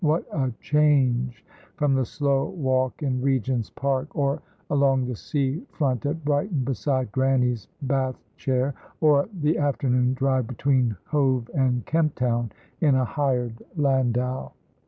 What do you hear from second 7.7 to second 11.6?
Bath chair, or the afternoon drive between Hove